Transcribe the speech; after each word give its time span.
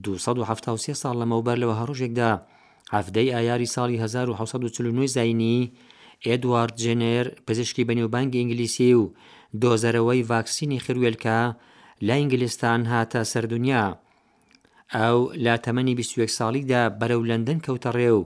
1970 0.00 0.96
ساڵ 1.02 1.14
لەمەوبەر 1.20 1.56
لەوە 1.62 1.74
هەڕۆژێکدا 1.80 2.30
هەفتەی 2.94 3.34
ئایاری 3.36 3.72
ساڵی 3.74 3.98
1940 4.00 5.06
زینی 5.16 5.72
ئێدوارد 6.26 6.74
جێنێر 6.82 7.26
پزیشکی 7.46 7.86
بەنێوبانگی 7.88 8.38
ئینگلیسی 8.40 8.94
و 9.00 9.04
دۆزەرەوەی 9.62 10.26
ڤاکسینی 10.30 10.82
خروێلکە 10.84 11.38
لە 12.06 12.14
ئینگلیستان 12.20 12.80
هاتە 12.92 13.20
سەردونیا 13.32 13.84
ئەو 14.96 15.18
لا 15.44 15.56
تەمەنی 15.64 15.94
21 15.96 16.30
ساڵیدا 16.38 16.82
بەرەو 17.00 17.22
لەندەن 17.30 17.58
کەوتەڕێ 17.66 18.10
و 18.18 18.22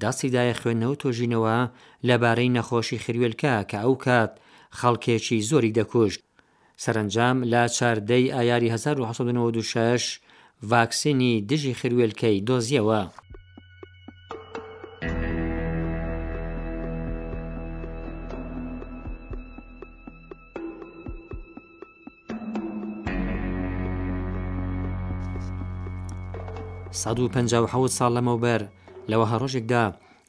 دەستیدایە 0.00 0.54
خوێندنەوە 0.60 0.96
تۆژینەوە 1.02 1.56
لەبارەی 2.08 2.52
نەخۆشی 2.56 3.02
خروێلکە 3.04 3.54
کە 3.70 3.78
ئەو 3.84 3.94
کات 4.04 4.30
خەڵکێکی 4.78 5.38
زۆری 5.50 5.76
دەکوشت 5.78 6.20
سەرنجام 6.82 7.36
لا 7.52 7.62
چاردەی 7.76 8.32
ئایاری 8.36 8.68
1996 8.72 10.02
ڤاکسینی 10.68 11.32
دژی 11.50 11.72
خروێلکەی 11.80 12.36
دۆزیەوە. 12.48 13.00
ساڵ 27.98 28.10
لەمەوبەر 28.16 28.62
لەوە 29.10 29.26
هەڕۆژێکدا 29.32 29.84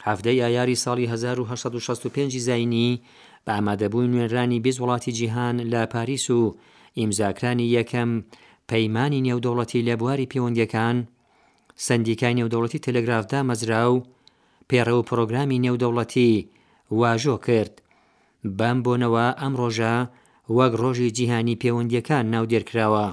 هەفتەی 0.08 0.42
ئایاری 0.44 0.82
ساڵی 0.84 1.06
1965 1.12 2.32
زینی 2.48 2.92
بە 3.46 3.52
ئامادەبووی 3.56 4.12
نوێنرانی 4.14 4.64
بێز 4.66 4.78
وڵاتی 4.80 5.12
جیهان 5.18 5.56
لە 5.72 5.82
پاریس 5.94 6.26
و 6.30 6.44
ئیمزاکرانی 7.00 7.72
یەکەم 7.78 8.10
پەیمانانی 8.70 9.26
نێودەوڵەتی 9.28 9.86
لێبواری 9.88 10.30
پەیوەندیەکان 10.32 10.98
سندیکای 11.88 12.38
نێودەوڵەتی 12.40 12.84
تەلگرافدا 12.88 13.40
مەزرا 13.50 13.84
و 13.94 14.04
پێڕە 14.70 14.94
و 14.96 15.06
پرۆگرامی 15.10 15.62
نێودەوڵەتی 15.66 16.34
واژۆ 17.00 17.36
کرد 17.46 17.74
بەم 18.58 18.78
بۆنەوە 18.86 19.28
ئەم 19.42 19.54
ڕۆژە 19.62 19.96
وەک 20.58 20.74
ڕۆژی 20.82 21.14
جیهانی 21.18 21.60
پەیوەندیەکان 21.62 22.26
ناودێرکراوە. 22.34 23.08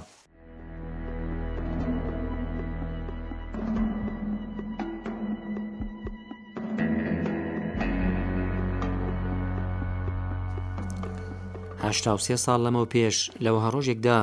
سێ 12.27 12.37
ساڵ 12.45 12.59
لەمە 12.67 12.81
و 12.83 12.91
پێش 12.95 13.17
لەوە 13.45 13.61
هەڕۆژێکدا 13.65 14.19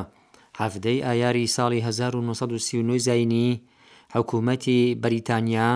هەفتەی 0.60 1.00
ئایاری 1.08 1.48
ساڵی 1.56 1.80
1939 1.88 2.98
زینی 3.08 3.48
حکوومەتی 4.16 4.80
بەریتانیا 5.04 5.70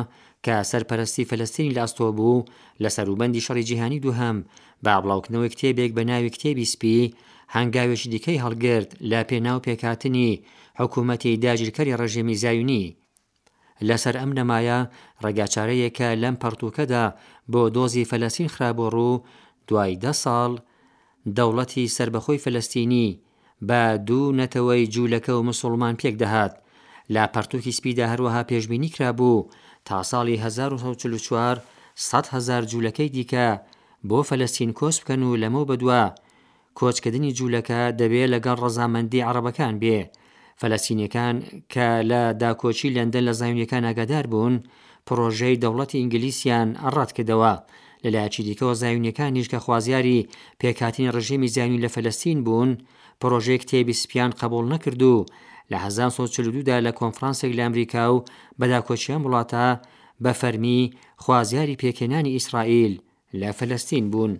کە 0.46 0.56
سەرپەرستی 0.72 1.26
فلستینی 1.30 1.74
لاستۆ 1.78 2.00
بوو 2.18 2.38
لە 2.84 2.90
سەروبەندی 2.96 3.42
شەڕی 3.46 3.68
جیهانی 3.70 4.00
دووهم 4.04 4.38
با 4.84 4.96
بڵاوکننەوەی 5.04 5.54
کتێبێک 5.56 5.92
بە 5.98 6.00
ناوی 6.10 6.30
کتێبی 6.36 6.66
سپی 6.74 7.14
هەنگاوێکی 7.56 8.08
دیکەی 8.14 8.42
هەڵگرت 8.44 8.90
لە 9.10 9.22
پێناو 9.30 9.60
پێکاتنی 9.68 10.32
حکوومەتی 10.80 11.38
داگیرکەری 11.46 11.98
ڕژێمی 12.02 12.36
زایونی 12.44 12.96
لەسەر 13.88 14.16
ئەم 14.22 14.32
نەمایە 14.38 14.80
ڕێگاچارەیەکە 15.24 16.10
لەم 16.24 16.36
پەرتوکەدا 16.44 17.04
بۆ 17.52 17.62
دۆزی 17.76 18.08
فەلەسین 18.12 18.50
خرابۆڕوو 18.54 19.22
دوای 19.70 19.94
دە 20.04 20.12
ساڵ 20.24 20.52
دەوڵەتی 21.38 21.92
سربەخۆی 21.98 22.42
فلستینی 22.46 23.08
بە 23.68 23.81
دوو 24.08 24.31
نەتەوەی 24.40 24.86
جوولەکە 24.94 25.30
و 25.36 25.44
مسلمان 25.50 25.96
پێک 26.02 26.16
دەهات 26.24 26.53
لا 27.16 27.24
پەرتووکی 27.34 27.75
سپیدا 27.78 28.06
هەروەها 28.12 28.42
پێشببینی 28.50 28.94
کرابوو 28.96 29.47
تا 29.88 29.96
ساڵی 30.12 30.38
1940 30.38 31.58
هزار 32.36 32.62
جوولەکەی 32.72 33.12
دیکە 33.16 33.48
بۆ 34.09 34.19
فەلەستین 34.30 34.72
کۆس 34.80 34.98
بکەن 35.02 35.22
و 35.24 35.38
لەمە 35.44 35.62
بەدووە 35.69 36.03
کۆچکردنی 36.80 37.36
جوولەکە 37.38 37.80
دەبێت 38.00 38.31
لەگەڵ 38.34 38.58
ڕەزامەندی 38.64 39.25
عربەکان 39.30 39.75
بێ 39.81 40.00
فەلەسینەکان 40.62 41.36
کە 41.74 41.88
لە 42.09 42.22
داکۆچی 42.42 42.94
لەندەن 42.98 43.24
لە 43.30 43.34
زایونیەکان 43.40 43.84
ئاگادار 43.86 44.25
بوون 44.31 44.56
پرۆژەی 45.08 45.59
دەوڵەتی 45.64 46.00
ئینگلیسیان 46.02 46.69
ئەڕات 46.84 47.12
کردەوە 47.18 47.53
لە 48.04 48.10
لایەکی 48.16 48.44
دیکەەوە 48.48 48.74
زایونیەکانیش 48.82 49.48
کە 49.52 49.58
خوازیاری 49.66 50.28
پێکاتین 50.62 51.12
ڕژێمی 51.16 51.52
زیانی 51.56 51.82
لە 51.86 51.90
فەلستین 51.96 52.40
بوون 52.46 52.72
پرۆژێک 53.22 53.64
تێبی 53.70 54.00
سپیان 54.02 54.32
قبول 54.42 54.66
نەکرد 54.74 55.02
و 55.14 55.26
لە 55.72 55.78
1940دا 55.86 56.78
لە 56.86 56.92
کۆنفرانسێک 57.00 57.52
لە 57.58 57.62
ئەمریکا 57.66 58.04
و 58.14 58.24
بەداکۆچیان 58.60 59.22
وڵاتە 59.24 59.66
بە 60.24 60.32
فەرمی 60.42 60.82
خوازیاری 61.24 61.80
پێکێنانی 61.82 62.36
ئیسرائیل 62.38 62.94
لە 63.42 63.50
فەلستین 63.58 64.06
بوون. 64.14 64.34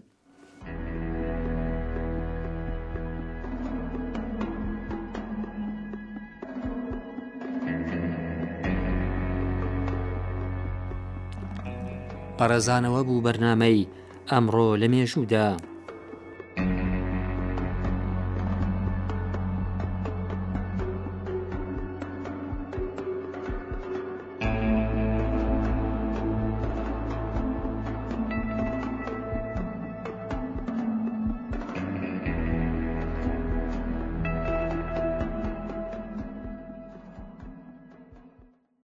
پەرەزانەوە 12.40 13.02
بوو 13.08 13.24
بەرنمەی 13.26 13.80
ئەمڕۆ 14.30 14.68
لە 14.82 14.88
مێژوودا. 14.92 15.48